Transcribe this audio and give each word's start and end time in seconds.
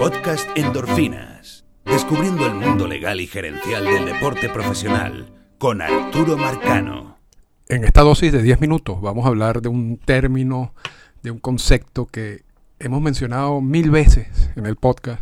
Podcast 0.00 0.48
Endorfinas. 0.56 1.66
Descubriendo 1.84 2.46
el 2.46 2.54
mundo 2.54 2.88
legal 2.88 3.20
y 3.20 3.26
gerencial 3.26 3.84
del 3.84 4.06
deporte 4.06 4.48
profesional 4.48 5.30
con 5.58 5.82
Arturo 5.82 6.38
Marcano. 6.38 7.18
En 7.68 7.84
esta 7.84 8.00
dosis 8.00 8.32
de 8.32 8.42
10 8.42 8.62
minutos 8.62 9.02
vamos 9.02 9.26
a 9.26 9.28
hablar 9.28 9.60
de 9.60 9.68
un 9.68 9.98
término, 9.98 10.72
de 11.22 11.30
un 11.30 11.38
concepto 11.38 12.06
que 12.06 12.44
hemos 12.78 13.02
mencionado 13.02 13.60
mil 13.60 13.90
veces 13.90 14.50
en 14.56 14.64
el 14.64 14.76
podcast 14.76 15.20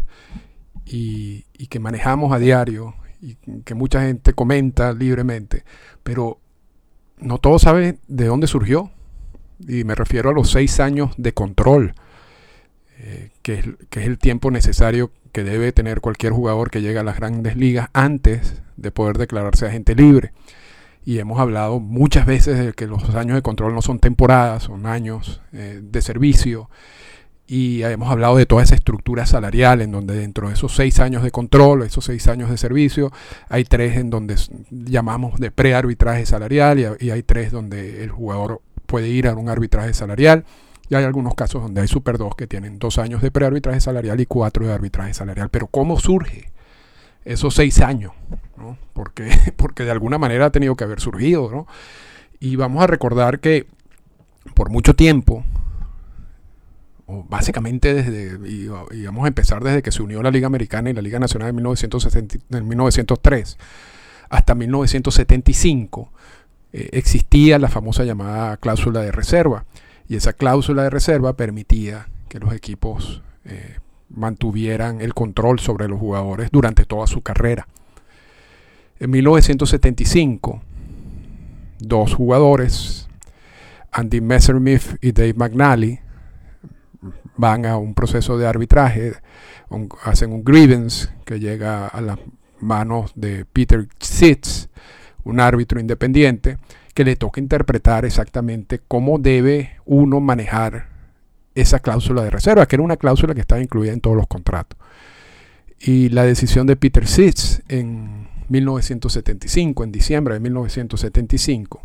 y, 0.84 1.42
que 1.68 1.80
manejamos 1.80 2.32
a 2.32 2.38
diario 2.38 2.94
y 3.20 3.34
que 3.64 3.74
mucha 3.74 4.02
gente 4.02 4.32
comenta 4.32 4.92
libremente, 4.92 5.64
pero 6.04 6.38
no 7.18 7.38
todos 7.38 7.62
saben 7.62 7.98
de 8.06 8.26
dónde 8.26 8.46
surgió. 8.46 8.92
Y 9.58 9.82
me 9.82 9.96
refiero 9.96 10.30
a 10.30 10.32
los 10.32 10.52
seis 10.52 10.78
años 10.78 11.14
de 11.16 11.34
control, 11.34 11.94
eh, 12.98 13.30
que, 13.42 13.54
es, 13.54 13.66
el 14.06 14.18
tiempo 14.18 14.50
necesario 14.50 15.12
que 15.32 15.44
debe 15.44 15.72
tener 15.72 16.00
cualquier 16.00 16.32
jugador 16.32 16.70
que 16.70 16.82
llegue 16.82 16.98
a 16.98 17.04
las 17.04 17.16
grandes 17.16 17.56
ligas 17.56 17.90
antes 17.92 18.62
de 18.76 18.90
poder 18.90 19.18
declararse 19.18 19.66
agente 19.66 19.94
libre. 19.94 20.32
Y 21.04 21.18
hemos 21.18 21.38
hablado 21.40 21.80
muchas 21.80 22.26
veces 22.26 22.58
de 22.58 22.72
que 22.72 22.86
los 22.86 23.14
años 23.14 23.36
de 23.36 23.42
control 23.42 23.74
no 23.74 23.82
son 23.82 23.98
temporadas, 23.98 24.64
son 24.64 24.86
años 24.86 25.40
eh, 25.52 25.80
de 25.82 26.02
servicio 26.02 26.68
y 27.50 27.82
hemos 27.82 28.10
hablado 28.10 28.36
de 28.36 28.44
toda 28.44 28.62
esa 28.62 28.74
estructura 28.74 29.24
salarial 29.24 29.80
en 29.80 29.90
donde 29.90 30.14
dentro 30.14 30.48
de 30.48 30.54
esos 30.54 30.76
seis 30.76 31.00
años 31.00 31.22
de 31.22 31.30
control, 31.30 31.82
esos 31.82 32.04
seis 32.04 32.28
años 32.28 32.50
de 32.50 32.58
servicio, 32.58 33.10
hay 33.48 33.64
tres 33.64 33.96
en 33.96 34.10
donde 34.10 34.36
llamamos 34.70 35.40
de 35.40 35.50
prearbitraje 35.50 36.26
salarial 36.26 36.98
y 37.00 37.08
hay 37.08 37.22
tres 37.22 37.50
donde 37.50 38.04
el 38.04 38.10
jugador 38.10 38.60
puede 38.84 39.08
ir 39.08 39.28
a 39.28 39.34
un 39.34 39.48
arbitraje 39.48 39.94
salarial. 39.94 40.44
Y 40.88 40.94
hay 40.94 41.04
algunos 41.04 41.34
casos 41.34 41.62
donde 41.62 41.80
hay 41.80 41.88
Super 41.88 42.18
2 42.18 42.34
que 42.34 42.46
tienen 42.46 42.78
dos 42.78 42.98
años 42.98 43.22
de 43.22 43.30
prearbitraje 43.30 43.80
salarial 43.80 44.20
y 44.20 44.26
cuatro 44.26 44.66
de 44.66 44.72
arbitraje 44.72 45.14
salarial. 45.14 45.50
Pero 45.50 45.66
¿cómo 45.66 45.98
surge 45.98 46.50
esos 47.24 47.54
seis 47.54 47.80
años? 47.80 48.12
¿no? 48.56 48.78
Porque, 48.92 49.30
porque 49.56 49.84
de 49.84 49.90
alguna 49.90 50.18
manera 50.18 50.46
ha 50.46 50.50
tenido 50.50 50.76
que 50.76 50.84
haber 50.84 51.00
surgido. 51.00 51.50
¿no? 51.50 51.66
Y 52.40 52.56
vamos 52.56 52.82
a 52.82 52.86
recordar 52.86 53.40
que 53.40 53.66
por 54.54 54.70
mucho 54.70 54.94
tiempo 54.94 55.44
o 57.06 57.24
básicamente 57.26 57.94
desde, 57.94 58.38
y, 58.48 58.68
vamos 59.06 59.24
a 59.24 59.28
empezar 59.28 59.64
desde 59.64 59.82
que 59.82 59.90
se 59.90 60.02
unió 60.02 60.22
la 60.22 60.30
Liga 60.30 60.46
Americana 60.46 60.90
y 60.90 60.92
la 60.92 61.00
Liga 61.00 61.18
Nacional 61.18 61.48
en, 61.48 61.56
1960, 61.56 62.36
en 62.50 62.68
1903 62.68 63.56
hasta 64.28 64.54
1975, 64.54 66.12
eh, 66.74 66.90
existía 66.92 67.58
la 67.58 67.68
famosa 67.68 68.04
llamada 68.04 68.58
cláusula 68.58 69.00
de 69.00 69.10
reserva. 69.10 69.64
Y 70.08 70.16
esa 70.16 70.32
cláusula 70.32 70.84
de 70.84 70.90
reserva 70.90 71.36
permitía 71.36 72.08
que 72.28 72.38
los 72.38 72.52
equipos 72.54 73.22
eh, 73.44 73.76
mantuvieran 74.08 75.00
el 75.00 75.14
control 75.14 75.58
sobre 75.60 75.88
los 75.88 76.00
jugadores 76.00 76.50
durante 76.50 76.84
toda 76.84 77.06
su 77.06 77.20
carrera. 77.20 77.68
En 78.98 79.10
1975, 79.10 80.62
dos 81.78 82.14
jugadores, 82.14 83.08
Andy 83.92 84.20
Messerschmitt 84.20 84.82
y 85.00 85.12
Dave 85.12 85.34
McNally, 85.34 86.00
van 87.36 87.66
a 87.66 87.76
un 87.76 87.94
proceso 87.94 88.36
de 88.36 88.46
arbitraje, 88.46 89.14
hacen 90.02 90.32
un 90.32 90.42
grievance 90.42 91.08
que 91.24 91.38
llega 91.38 91.86
a 91.86 92.00
las 92.00 92.18
manos 92.60 93.12
de 93.14 93.44
Peter 93.44 93.86
Sitz, 94.00 94.68
un 95.24 95.38
árbitro 95.38 95.78
independiente, 95.78 96.58
que 96.98 97.04
le 97.04 97.14
toca 97.14 97.40
interpretar 97.40 98.04
exactamente 98.04 98.80
cómo 98.88 99.20
debe 99.20 99.76
uno 99.86 100.18
manejar 100.18 100.88
esa 101.54 101.78
cláusula 101.78 102.24
de 102.24 102.30
reserva, 102.30 102.66
que 102.66 102.74
era 102.74 102.82
una 102.82 102.96
cláusula 102.96 103.34
que 103.34 103.40
estaba 103.40 103.62
incluida 103.62 103.92
en 103.92 104.00
todos 104.00 104.16
los 104.16 104.26
contratos. 104.26 104.76
Y 105.78 106.08
la 106.08 106.24
decisión 106.24 106.66
de 106.66 106.74
Peter 106.74 107.06
Sitz 107.06 107.62
en 107.68 108.26
1975, 108.48 109.84
en 109.84 109.92
diciembre 109.92 110.34
de 110.34 110.40
1975, 110.40 111.84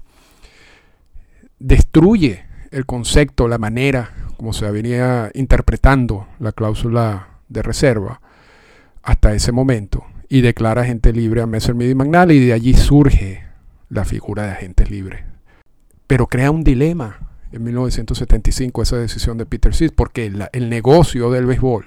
destruye 1.60 2.46
el 2.72 2.88
concepto, 2.88 3.48
la 3.48 3.60
manera 3.60 4.10
como 4.36 4.52
se 4.52 4.72
venía 4.72 5.30
interpretando 5.36 6.28
la 6.40 6.54
cláusula 6.54 7.38
de 7.50 7.62
reserva 7.62 8.20
hasta 9.04 9.36
ese 9.36 9.52
momento 9.52 10.04
y 10.28 10.42
declara 10.42 10.82
agente 10.82 11.14
libre 11.14 11.44
a 11.44 11.46
Messerschmitt 11.46 11.92
y 11.92 11.94
McNally 11.94 12.38
y 12.38 12.46
de 12.48 12.54
allí 12.54 12.74
surge 12.74 13.53
la 13.94 14.06
figura 14.06 14.44
de 14.44 14.52
agentes 14.52 14.90
libres. 14.90 15.24
Pero 16.08 16.28
crea 16.28 16.52
un 16.52 16.64
dilema 16.64 17.31
en 17.52 17.64
1975 17.64 18.81
esa 18.81 18.98
decisión 18.98 19.38
de 19.38 19.46
Peter 19.46 19.74
Sitz 19.74 19.94
porque 19.96 20.26
el, 20.26 20.48
el 20.52 20.70
negocio 20.70 21.30
del 21.31 21.46
béisbol 21.46 21.86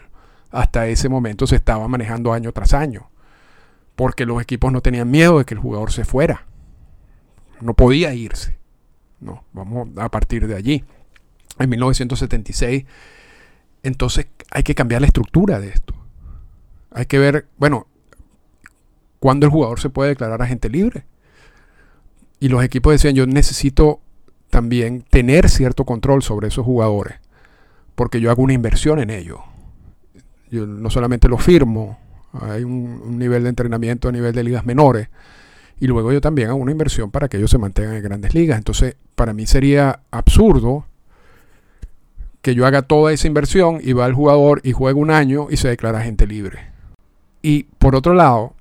hasta 0.50 0.86
ese 0.86 1.08
momento 1.08 1.46
se 1.46 1.56
estaba 1.56 1.86
manejando 1.88 2.32
año 2.32 2.52
tras 2.52 2.72
año 2.72 3.10
porque 3.96 4.26
los 4.26 4.40
equipos 4.40 4.70
no 4.72 4.82
tenían 4.82 5.10
miedo 5.10 5.38
de 5.38 5.44
que 5.44 5.54
el 5.54 5.60
jugador 5.60 5.90
se 5.90 6.04
fuera. 6.04 6.46
No 7.60 7.74
podía 7.74 8.12
irse. 8.14 8.58
No, 9.20 9.44
vamos 9.52 9.88
a 9.96 10.10
partir 10.10 10.46
de 10.46 10.54
allí 10.54 10.84
en 11.58 11.70
1976. 11.70 12.84
Entonces 13.82 14.26
hay 14.50 14.62
que 14.62 14.74
cambiar 14.74 15.00
la 15.00 15.06
estructura 15.06 15.58
de 15.58 15.70
esto. 15.70 15.94
Hay 16.90 17.06
que 17.06 17.18
ver, 17.18 17.46
bueno, 17.56 17.86
cuándo 19.18 19.46
el 19.46 19.52
jugador 19.52 19.80
se 19.80 19.88
puede 19.88 20.10
declarar 20.10 20.42
agente 20.42 20.68
libre. 20.68 21.06
Y 22.40 22.48
los 22.48 22.62
equipos 22.62 22.92
decían, 22.92 23.14
yo 23.14 23.26
necesito 23.26 24.00
también 24.50 25.02
tener 25.02 25.48
cierto 25.48 25.84
control 25.84 26.22
sobre 26.22 26.48
esos 26.48 26.64
jugadores, 26.64 27.18
porque 27.94 28.20
yo 28.20 28.30
hago 28.30 28.42
una 28.42 28.52
inversión 28.52 28.98
en 28.98 29.10
ellos. 29.10 29.40
Yo 30.50 30.66
no 30.66 30.90
solamente 30.90 31.28
lo 31.28 31.38
firmo, 31.38 31.98
hay 32.32 32.64
un, 32.64 33.18
nivel 33.18 33.42
de 33.42 33.48
entrenamiento 33.48 34.08
a 34.08 34.12
nivel 34.12 34.34
de 34.34 34.44
ligas 34.44 34.66
menores, 34.66 35.08
y 35.78 35.86
luego 35.86 36.12
yo 36.12 36.20
también 36.20 36.48
hago 36.48 36.58
una 36.58 36.72
inversión 36.72 37.10
para 37.10 37.28
que 37.28 37.36
ellos 37.36 37.50
se 37.50 37.58
mantengan 37.58 37.96
en 37.96 38.02
grandes 38.02 38.34
ligas. 38.34 38.56
Entonces, 38.56 38.96
para 39.14 39.34
mí 39.34 39.46
sería 39.46 40.00
absurdo 40.10 40.86
que 42.40 42.54
yo 42.54 42.64
haga 42.64 42.82
toda 42.82 43.12
esa 43.12 43.26
inversión 43.26 43.80
y 43.82 43.92
va 43.92 44.06
el 44.06 44.14
jugador 44.14 44.60
y 44.62 44.72
juega 44.72 44.98
un 44.98 45.10
año 45.10 45.48
y 45.50 45.56
se 45.56 45.68
declara 45.68 45.98
agente 45.98 46.26
libre. 46.26 46.70
Y 47.42 47.64
por 47.64 47.94
otro 47.94 48.14
lado, 48.14 48.54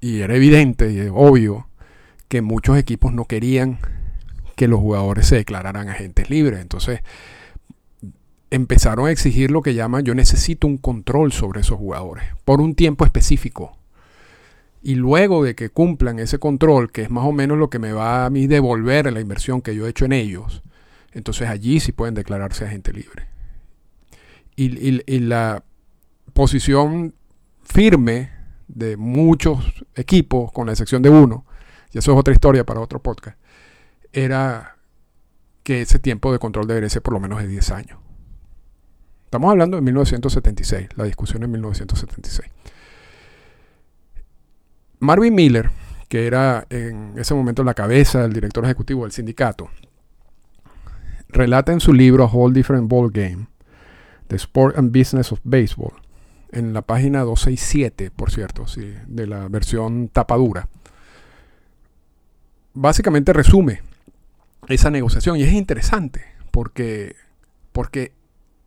y 0.00 0.20
era 0.20 0.34
evidente 0.34 0.90
y 0.90 1.08
obvio 1.12 1.65
que 2.28 2.42
muchos 2.42 2.76
equipos 2.76 3.12
no 3.12 3.24
querían 3.24 3.78
que 4.56 4.68
los 4.68 4.80
jugadores 4.80 5.26
se 5.26 5.36
declararan 5.36 5.88
agentes 5.88 6.30
libres. 6.30 6.60
Entonces 6.60 7.00
empezaron 8.50 9.06
a 9.06 9.10
exigir 9.10 9.50
lo 9.50 9.62
que 9.62 9.74
llaman 9.74 10.04
yo 10.04 10.14
necesito 10.14 10.66
un 10.66 10.78
control 10.78 11.32
sobre 11.32 11.60
esos 11.60 11.78
jugadores 11.78 12.24
por 12.44 12.60
un 12.60 12.74
tiempo 12.74 13.04
específico. 13.04 13.76
Y 14.82 14.94
luego 14.94 15.42
de 15.42 15.56
que 15.56 15.68
cumplan 15.68 16.20
ese 16.20 16.38
control, 16.38 16.92
que 16.92 17.02
es 17.02 17.10
más 17.10 17.24
o 17.24 17.32
menos 17.32 17.58
lo 17.58 17.70
que 17.70 17.80
me 17.80 17.92
va 17.92 18.24
a 18.24 18.30
mí 18.30 18.46
devolver 18.46 19.12
la 19.12 19.20
inversión 19.20 19.60
que 19.60 19.74
yo 19.74 19.86
he 19.86 19.90
hecho 19.90 20.04
en 20.04 20.12
ellos, 20.12 20.62
entonces 21.12 21.48
allí 21.48 21.80
sí 21.80 21.92
pueden 21.92 22.14
declararse 22.14 22.66
agente 22.66 22.92
libre. 22.92 23.26
Y, 24.54 25.20
la 25.20 25.64
posición 26.34 27.14
firme 27.62 28.30
de 28.68 28.98
muchos 28.98 29.84
equipos, 29.94 30.52
con 30.52 30.66
la 30.66 30.72
excepción 30.72 31.00
de 31.00 31.08
uno, 31.08 31.45
y 31.96 31.98
eso 31.98 32.12
es 32.12 32.18
otra 32.18 32.34
historia 32.34 32.66
para 32.66 32.80
otro 32.80 33.00
podcast, 33.00 33.38
era 34.12 34.76
que 35.62 35.80
ese 35.80 35.98
tiempo 35.98 36.30
de 36.30 36.38
control 36.38 36.66
debería 36.66 36.90
ser 36.90 37.00
por 37.00 37.14
lo 37.14 37.20
menos 37.20 37.40
de 37.40 37.48
10 37.48 37.70
años. 37.70 37.98
Estamos 39.24 39.50
hablando 39.50 39.78
de 39.78 39.80
1976, 39.80 40.90
la 40.94 41.04
discusión 41.04 41.42
en 41.42 41.52
1976. 41.52 42.50
Marvin 44.98 45.34
Miller, 45.34 45.70
que 46.10 46.26
era 46.26 46.66
en 46.68 47.14
ese 47.16 47.32
momento 47.32 47.64
la 47.64 47.72
cabeza 47.72 48.20
del 48.20 48.34
director 48.34 48.62
ejecutivo 48.66 49.04
del 49.04 49.12
sindicato, 49.12 49.70
relata 51.30 51.72
en 51.72 51.80
su 51.80 51.94
libro 51.94 52.24
A 52.24 52.26
Whole 52.26 52.52
Different 52.52 52.90
Ball 52.90 53.10
Game, 53.10 53.46
The 54.28 54.36
Sport 54.36 54.76
and 54.76 54.94
Business 54.94 55.32
of 55.32 55.40
Baseball, 55.44 55.94
en 56.52 56.74
la 56.74 56.82
página 56.82 57.20
267, 57.20 58.10
por 58.10 58.30
cierto, 58.30 58.66
sí, 58.66 58.94
de 59.06 59.26
la 59.26 59.48
versión 59.48 60.08
tapadura. 60.08 60.68
Básicamente 62.78 63.32
resume 63.32 63.80
esa 64.68 64.90
negociación 64.90 65.38
y 65.38 65.44
es 65.44 65.52
interesante 65.52 66.26
porque, 66.50 67.16
porque 67.72 68.12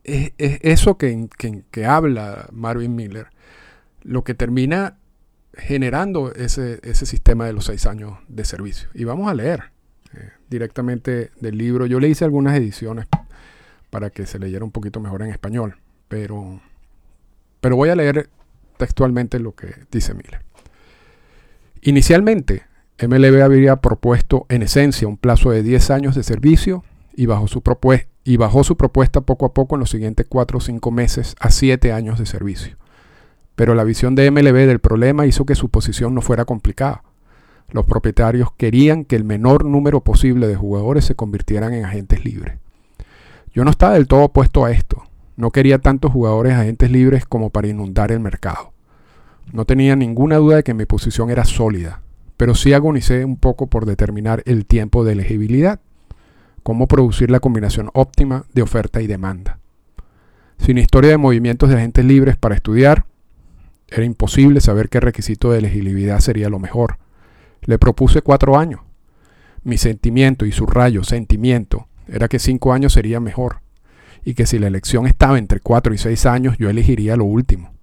es, 0.02 0.32
es 0.36 0.58
eso 0.62 0.98
que, 0.98 1.28
que, 1.38 1.62
que, 1.70 1.86
habla 1.86 2.48
Marvin 2.50 2.96
Miller 2.96 3.28
lo 4.02 4.24
que 4.24 4.34
termina 4.34 4.96
generando 5.54 6.32
ese, 6.34 6.80
ese 6.82 7.06
sistema 7.06 7.46
de 7.46 7.52
los 7.52 7.66
seis 7.66 7.86
años 7.86 8.18
de 8.26 8.44
servicio. 8.44 8.88
Y 8.94 9.04
vamos 9.04 9.30
a 9.30 9.34
leer 9.34 9.70
eh, 10.14 10.30
directamente 10.48 11.30
del 11.40 11.56
libro. 11.56 11.86
Yo 11.86 12.00
le 12.00 12.08
hice 12.08 12.24
algunas 12.24 12.56
ediciones 12.56 13.06
para 13.90 14.10
que 14.10 14.26
se 14.26 14.40
leyera 14.40 14.64
un 14.64 14.72
poquito 14.72 14.98
mejor 14.98 15.22
en 15.22 15.30
español, 15.30 15.76
pero, 16.08 16.60
pero 17.60 17.76
voy 17.76 17.90
a 17.90 17.94
leer 17.94 18.28
textualmente 18.76 19.38
lo 19.38 19.54
que 19.54 19.72
dice 19.92 20.14
Miller. 20.14 20.42
Inicialmente, 21.82 22.69
MLB 23.02 23.42
habría 23.42 23.76
propuesto 23.76 24.44
en 24.50 24.62
esencia 24.62 25.08
un 25.08 25.16
plazo 25.16 25.50
de 25.50 25.62
10 25.62 25.90
años 25.90 26.14
de 26.14 26.22
servicio 26.22 26.84
y 27.14 27.26
bajó 27.26 27.48
su 27.48 27.62
propuesta 28.76 29.20
poco 29.22 29.46
a 29.46 29.54
poco 29.54 29.74
en 29.74 29.80
los 29.80 29.90
siguientes 29.90 30.26
4 30.28 30.58
o 30.58 30.60
5 30.60 30.90
meses 30.90 31.34
a 31.40 31.50
7 31.50 31.92
años 31.92 32.18
de 32.18 32.26
servicio. 32.26 32.76
Pero 33.56 33.74
la 33.74 33.84
visión 33.84 34.14
de 34.14 34.30
MLB 34.30 34.66
del 34.66 34.80
problema 34.80 35.26
hizo 35.26 35.46
que 35.46 35.54
su 35.54 35.70
posición 35.70 36.14
no 36.14 36.20
fuera 36.20 36.44
complicada. 36.44 37.02
Los 37.70 37.86
propietarios 37.86 38.50
querían 38.56 39.04
que 39.04 39.16
el 39.16 39.24
menor 39.24 39.64
número 39.64 40.02
posible 40.02 40.46
de 40.46 40.56
jugadores 40.56 41.04
se 41.04 41.14
convirtieran 41.14 41.72
en 41.72 41.84
agentes 41.84 42.24
libres. 42.24 42.58
Yo 43.54 43.64
no 43.64 43.70
estaba 43.70 43.94
del 43.94 44.08
todo 44.08 44.24
opuesto 44.24 44.64
a 44.64 44.72
esto. 44.72 45.04
No 45.36 45.50
quería 45.50 45.78
tantos 45.78 46.12
jugadores 46.12 46.54
agentes 46.54 46.90
libres 46.90 47.24
como 47.24 47.50
para 47.50 47.68
inundar 47.68 48.12
el 48.12 48.20
mercado. 48.20 48.72
No 49.52 49.64
tenía 49.64 49.96
ninguna 49.96 50.36
duda 50.36 50.56
de 50.56 50.62
que 50.62 50.74
mi 50.74 50.84
posición 50.84 51.30
era 51.30 51.44
sólida, 51.44 52.02
pero 52.40 52.54
sí 52.54 52.72
agonicé 52.72 53.26
un 53.26 53.36
poco 53.36 53.66
por 53.66 53.84
determinar 53.84 54.42
el 54.46 54.64
tiempo 54.64 55.04
de 55.04 55.12
elegibilidad, 55.12 55.78
cómo 56.62 56.86
producir 56.86 57.30
la 57.30 57.38
combinación 57.38 57.90
óptima 57.92 58.46
de 58.54 58.62
oferta 58.62 59.02
y 59.02 59.06
demanda. 59.06 59.58
Sin 60.56 60.78
historia 60.78 61.10
de 61.10 61.18
movimientos 61.18 61.68
de 61.68 61.76
agentes 61.76 62.02
libres 62.02 62.38
para 62.38 62.54
estudiar, 62.54 63.04
era 63.88 64.06
imposible 64.06 64.62
saber 64.62 64.88
qué 64.88 65.00
requisito 65.00 65.50
de 65.50 65.58
elegibilidad 65.58 66.18
sería 66.20 66.48
lo 66.48 66.58
mejor. 66.58 66.96
Le 67.60 67.78
propuse 67.78 68.22
cuatro 68.22 68.58
años. 68.58 68.80
Mi 69.62 69.76
sentimiento, 69.76 70.46
y 70.46 70.52
subrayo 70.52 71.04
sentimiento, 71.04 71.88
era 72.08 72.26
que 72.26 72.38
cinco 72.38 72.72
años 72.72 72.94
sería 72.94 73.20
mejor, 73.20 73.60
y 74.24 74.32
que 74.32 74.46
si 74.46 74.58
la 74.58 74.68
elección 74.68 75.06
estaba 75.06 75.38
entre 75.38 75.60
cuatro 75.60 75.92
y 75.92 75.98
seis 75.98 76.24
años, 76.24 76.56
yo 76.56 76.70
elegiría 76.70 77.16
lo 77.16 77.26
último. 77.26 77.74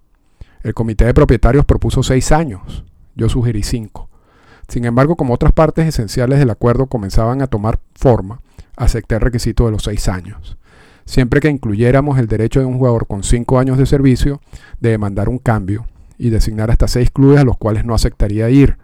El 0.64 0.74
comité 0.74 1.06
de 1.06 1.14
propietarios 1.14 1.64
propuso 1.64 2.02
seis 2.02 2.32
años, 2.32 2.86
yo 3.14 3.30
sugerí 3.30 3.62
cinco. 3.62 4.07
Sin 4.68 4.86
embargo, 4.86 5.16
como 5.16 5.34
otras 5.34 5.54
partes 5.54 5.88
esenciales 5.88 6.40
del 6.40 6.50
acuerdo 6.50 6.88
comenzaban 6.88 7.42
a 7.42 7.48
tomar 7.48 7.80
forma, 7.96 8.42
acepté 8.76 9.16
el 9.16 9.22
requisito 9.22 9.66
de 9.66 9.72
los 9.72 9.84
seis 9.84 10.08
años. 10.08 10.58
Siempre 11.06 11.40
que 11.40 11.50
incluyéramos 11.50 12.20
el 12.20 12.28
derecho 12.28 12.60
de 12.60 12.66
un 12.66 12.78
jugador 12.78 13.08
con 13.08 13.24
cinco 13.24 13.60
años 13.60 13.78
de 13.78 13.86
servicio 13.86 14.42
de 14.82 14.90
demandar 14.90 15.30
un 15.30 15.40
cambio 15.40 15.86
y 16.18 16.30
designar 16.30 16.70
hasta 16.70 16.88
seis 16.88 17.10
clubes 17.12 17.40
a 17.40 17.46
los 17.46 17.58
cuales 17.58 17.86
no 17.86 17.96
aceptaría 17.96 18.50
ir, 18.50 18.78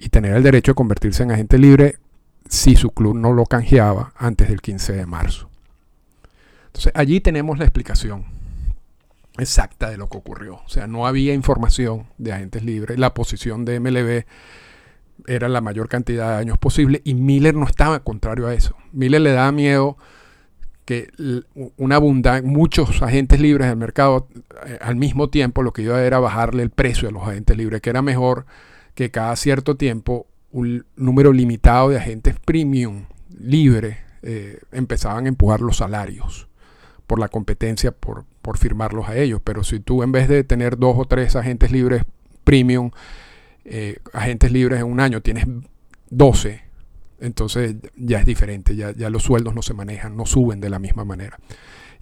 y 0.00 0.08
tener 0.08 0.34
el 0.34 0.42
derecho 0.42 0.72
de 0.72 0.76
convertirse 0.76 1.22
en 1.22 1.30
agente 1.30 1.58
libre 1.58 1.96
si 2.48 2.74
su 2.74 2.90
club 2.90 3.14
no 3.14 3.32
lo 3.32 3.44
canjeaba 3.44 4.12
antes 4.16 4.48
del 4.48 4.62
15 4.62 4.94
de 4.94 5.06
marzo. 5.06 5.48
Entonces 6.66 6.92
allí 6.94 7.20
tenemos 7.20 7.58
la 7.58 7.64
explicación 7.64 8.24
exacta 9.36 9.90
de 9.90 9.98
lo 9.98 10.08
que 10.08 10.16
ocurrió. 10.16 10.56
O 10.64 10.68
sea, 10.68 10.86
no 10.86 11.06
había 11.06 11.34
información 11.34 12.06
de 12.16 12.32
agentes 12.32 12.64
libres. 12.64 12.98
La 12.98 13.12
posición 13.12 13.64
de 13.64 13.78
MLB 13.78 14.24
era 15.26 15.48
la 15.48 15.60
mayor 15.60 15.88
cantidad 15.88 16.30
de 16.30 16.36
años 16.36 16.58
posible 16.58 17.00
y 17.04 17.14
Miller 17.14 17.54
no 17.54 17.66
estaba 17.66 18.00
contrario 18.00 18.46
a 18.46 18.54
eso. 18.54 18.76
Miller 18.92 19.20
le 19.20 19.32
daba 19.32 19.52
miedo 19.52 19.96
que 20.84 21.10
una 21.76 21.96
abundancia, 21.96 22.48
muchos 22.48 23.00
agentes 23.02 23.40
libres 23.40 23.68
del 23.68 23.76
mercado 23.76 24.26
eh, 24.66 24.78
al 24.80 24.96
mismo 24.96 25.30
tiempo 25.30 25.62
lo 25.62 25.72
que 25.72 25.82
iba 25.82 26.02
era 26.02 26.18
bajarle 26.18 26.62
el 26.62 26.70
precio 26.70 27.08
a 27.08 27.12
los 27.12 27.22
agentes 27.22 27.56
libres, 27.56 27.80
que 27.80 27.90
era 27.90 28.02
mejor 28.02 28.46
que 28.94 29.10
cada 29.10 29.36
cierto 29.36 29.76
tiempo 29.76 30.26
un 30.50 30.84
número 30.96 31.32
limitado 31.32 31.90
de 31.90 31.98
agentes 31.98 32.34
premium 32.44 33.04
libres 33.38 33.98
eh, 34.22 34.58
empezaban 34.72 35.26
a 35.26 35.28
empujar 35.28 35.60
los 35.60 35.76
salarios 35.76 36.48
por 37.06 37.18
la 37.18 37.28
competencia, 37.28 37.92
por, 37.92 38.24
por 38.42 38.58
firmarlos 38.58 39.08
a 39.08 39.16
ellos. 39.16 39.40
Pero 39.42 39.64
si 39.64 39.80
tú 39.80 40.02
en 40.02 40.12
vez 40.12 40.28
de 40.28 40.44
tener 40.44 40.78
dos 40.78 40.96
o 40.98 41.04
tres 41.04 41.36
agentes 41.36 41.72
libres 41.72 42.04
premium, 42.44 42.90
eh, 43.72 43.98
agentes 44.12 44.50
libres 44.50 44.80
en 44.80 44.86
un 44.86 44.98
año, 44.98 45.20
tienes 45.20 45.46
12, 46.10 46.60
entonces 47.20 47.76
ya 47.96 48.18
es 48.18 48.26
diferente, 48.26 48.74
ya, 48.74 48.92
los 49.10 49.22
sueldos 49.22 49.54
no 49.54 49.62
se 49.62 49.74
manejan, 49.74 50.16
no 50.16 50.26
suben 50.26 50.60
de 50.60 50.70
la 50.70 50.80
misma 50.80 51.04
manera. 51.04 51.38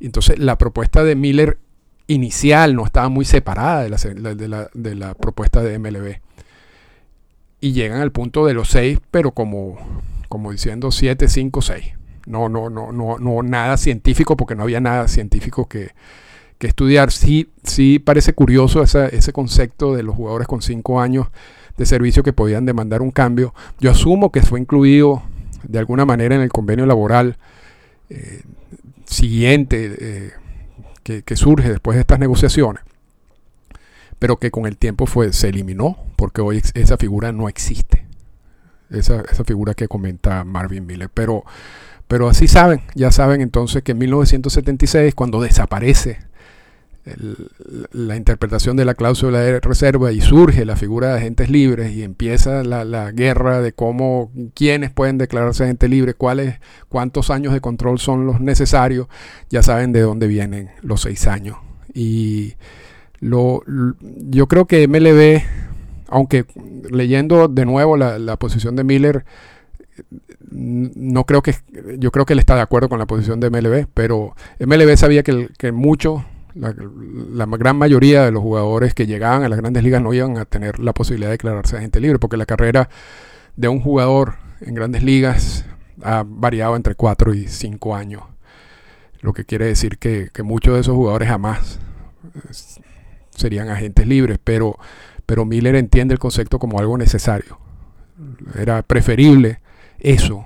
Entonces 0.00 0.38
la 0.38 0.56
propuesta 0.56 1.04
de 1.04 1.14
Miller 1.14 1.58
inicial 2.06 2.74
no 2.74 2.86
estaba 2.86 3.10
muy 3.10 3.26
separada 3.26 3.82
de 3.82 4.94
la 4.94 5.14
propuesta 5.14 5.62
de 5.62 5.78
MLB. 5.78 6.20
Y 7.60 7.72
llegan 7.72 8.00
al 8.00 8.12
punto 8.12 8.46
de 8.46 8.54
los 8.54 8.70
6, 8.70 9.00
pero 9.10 9.32
como, 9.32 9.76
como 10.30 10.52
diciendo 10.52 10.90
7, 10.90 11.28
5, 11.28 11.60
6. 11.60 11.84
No, 12.24 12.48
no, 12.48 12.70
no, 12.70 12.92
no, 12.92 13.18
no 13.18 13.42
nada 13.42 13.76
científico, 13.76 14.38
porque 14.38 14.54
no 14.54 14.62
había 14.62 14.80
nada 14.80 15.06
científico 15.06 15.68
que, 15.68 15.90
estudiar. 16.66 17.12
Sí, 17.12 17.50
sí 17.62 17.98
parece 17.98 18.32
curioso 18.32 18.82
ese 18.82 19.32
concepto 19.32 19.94
de 19.94 20.02
los 20.02 20.16
jugadores 20.16 20.48
con 20.48 20.62
cinco 20.62 21.00
años 21.00 21.28
de 21.76 21.86
servicio 21.86 22.22
que 22.22 22.32
podían 22.32 22.66
demandar 22.66 23.02
un 23.02 23.10
cambio. 23.10 23.54
Yo 23.78 23.90
asumo 23.90 24.32
que 24.32 24.42
fue 24.42 24.60
incluido 24.60 25.22
de 25.62 25.78
alguna 25.78 26.04
manera 26.04 26.34
en 26.34 26.40
el 26.40 26.50
convenio 26.50 26.86
laboral 26.86 27.36
eh, 28.10 28.42
siguiente 29.04 29.96
eh, 30.00 30.32
que, 31.24 31.36
surge 31.36 31.70
después 31.70 31.94
de 31.94 32.02
estas 32.02 32.18
negociaciones, 32.18 32.82
pero 34.18 34.36
que 34.36 34.50
con 34.50 34.66
el 34.66 34.76
tiempo 34.76 35.06
fue, 35.06 35.32
se 35.32 35.48
eliminó 35.48 35.96
porque 36.16 36.42
hoy 36.42 36.62
esa 36.74 36.96
figura 36.98 37.32
no 37.32 37.48
existe. 37.48 38.06
Esa, 38.90 39.20
esa 39.30 39.44
figura 39.44 39.74
que 39.74 39.86
comenta 39.86 40.44
Marvin 40.44 40.86
Miller. 40.86 41.10
Pero 41.12 41.44
pero 42.08 42.30
así 42.30 42.48
saben, 42.48 42.80
ya 42.94 43.12
saben 43.12 43.42
entonces 43.42 43.82
que 43.82 43.92
en 43.92 43.98
1976, 43.98 45.14
cuando 45.14 45.42
desaparece 45.42 46.18
la 47.92 48.16
interpretación 48.16 48.76
de 48.76 48.84
la 48.84 48.94
cláusula 48.94 49.40
de 49.40 49.60
reserva 49.60 50.12
y 50.12 50.20
surge 50.20 50.64
la 50.64 50.76
figura 50.76 51.08
de 51.08 51.18
agentes 51.18 51.50
libres 51.50 51.92
y 51.92 52.02
empieza 52.02 52.62
la, 52.64 53.10
guerra 53.12 53.60
de 53.60 53.72
cómo, 53.72 54.30
quiénes 54.54 54.90
pueden 54.90 55.18
declararse 55.18 55.64
agentes 55.64 55.88
libres, 55.90 56.14
cuáles, 56.16 56.60
cuántos 56.88 57.30
años 57.30 57.52
de 57.52 57.60
control 57.60 57.98
son 57.98 58.26
los 58.26 58.40
necesarios, 58.40 59.08
ya 59.50 59.62
saben 59.62 59.92
de 59.92 60.00
dónde 60.00 60.26
vienen 60.26 60.70
los 60.82 61.02
seis 61.02 61.26
años. 61.26 61.56
Y 61.94 62.54
lo, 63.20 63.62
yo 63.66 64.46
creo 64.46 64.66
que 64.66 64.86
MLB, 64.86 65.42
aunque 66.08 66.44
leyendo 66.90 67.48
de 67.48 67.64
nuevo 67.64 67.96
la, 67.96 68.18
la 68.18 68.36
posición 68.36 68.76
de 68.76 68.84
Miller, 68.84 69.24
no 70.50 71.24
creo 71.24 71.42
que, 71.42 71.54
yo 71.98 72.10
creo 72.10 72.24
que 72.24 72.32
él 72.32 72.38
está 72.38 72.54
de 72.54 72.62
acuerdo 72.62 72.88
con 72.88 72.98
la 72.98 73.06
posición 73.06 73.40
de 73.40 73.50
MLB, 73.50 73.86
pero 73.92 74.34
MLB 74.58 74.96
sabía 74.96 75.22
que, 75.22 75.48
que 75.58 75.72
mucho, 75.72 76.24
la, 76.58 77.46
gran 77.46 77.76
mayoría 77.76 78.24
de 78.24 78.32
los 78.32 78.42
jugadores 78.42 78.94
que 78.94 79.06
llegaban 79.06 79.44
a 79.44 79.48
las 79.48 79.58
grandes 79.58 79.82
ligas 79.82 80.02
no 80.02 80.12
iban 80.12 80.38
a 80.38 80.44
tener 80.44 80.78
la 80.80 80.92
posibilidad 80.92 81.28
de 81.28 81.32
declararse 81.32 81.76
agente 81.76 82.00
libre, 82.00 82.18
porque 82.18 82.36
la 82.36 82.46
carrera 82.46 82.88
de 83.56 83.68
un 83.68 83.80
jugador 83.80 84.34
en 84.60 84.74
grandes 84.74 85.02
ligas 85.02 85.64
ha 86.02 86.24
variado 86.26 86.76
entre 86.76 86.94
4 86.94 87.34
y 87.34 87.46
5 87.46 87.94
años, 87.94 88.22
lo 89.20 89.32
que 89.32 89.44
quiere 89.44 89.66
decir 89.66 89.98
que, 89.98 90.30
muchos 90.42 90.74
de 90.74 90.80
esos 90.80 90.94
jugadores 90.94 91.28
jamás 91.28 91.78
serían 93.30 93.68
agentes 93.68 94.06
libres, 94.06 94.38
pero, 94.42 94.78
pero 95.26 95.44
Miller 95.44 95.76
entiende 95.76 96.14
el 96.14 96.18
concepto 96.18 96.58
como 96.58 96.78
algo 96.78 96.98
necesario. 96.98 97.58
Era 98.56 98.82
preferible 98.82 99.60
eso, 99.98 100.44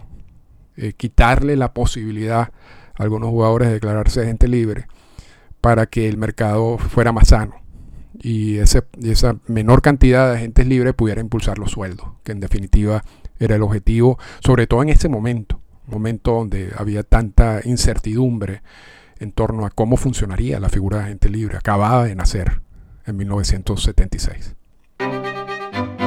eh, 0.77 0.93
quitarle 0.93 1.57
la 1.57 1.73
posibilidad 1.73 2.51
a 2.95 3.03
algunos 3.03 3.31
jugadores 3.31 3.69
de 3.69 3.75
declararse 3.75 4.27
gente 4.27 4.49
libre 4.49 4.87
para 5.63 5.87
que 5.87 6.09
el 6.09 6.19
mercado 6.19 6.77
fuera 6.77 7.13
más 7.13 7.29
sano 7.29 7.63
y, 8.23 8.59
esa 8.59 9.37
menor 9.47 9.83
cantidad 9.83 10.31
de 10.31 10.37
agentes 10.37 10.67
libres 10.67 10.95
pudiera 10.95 11.21
impulsar 11.21 11.59
los 11.59 11.73
sueldos, 11.73 12.09
que 12.25 12.33
en 12.33 12.41
definitiva 12.41 13.03
era 13.39 13.57
el 13.57 13.63
objetivo, 13.63 14.19
sobre 14.45 14.67
todo 14.67 14.83
en 14.83 14.91
ese 14.91 15.09
momento, 15.09 15.61
momento 15.87 16.33
donde 16.33 16.73
había 16.77 17.03
tanta 17.03 17.61
incertidumbre 17.65 18.63
en 19.19 19.33
torno 19.33 19.67
a 19.67 19.71
cómo 19.71 19.97
funcionaría 19.97 20.61
la 20.61 20.69
figura 20.69 20.99
de 20.99 21.05
agente 21.05 21.29
libre, 21.29 21.57
acababa 21.57 22.05
de 22.05 22.15
nacer 22.15 22.61
en 23.07 23.17
1976. 23.17 24.57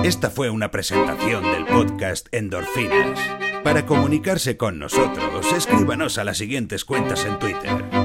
Esta 0.03 0.29
fue 0.29 0.50
una 0.50 0.69
presentación 0.69 1.43
del 1.43 1.65
podcast 1.65 2.27
Endorfinas. 2.31 3.19
Para 3.63 3.85
comunicarse 3.88 4.55
con 4.55 4.77
nosotros, 4.77 5.51
escríbanos 5.51 6.19
a 6.19 6.24
las 6.24 6.38
siguientes 6.38 6.85
cuentas 6.85 7.25
en 7.25 7.39
Twitter. 7.39 8.04